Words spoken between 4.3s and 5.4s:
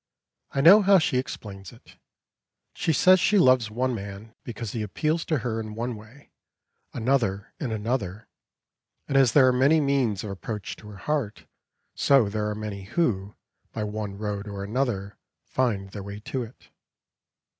because he appeals to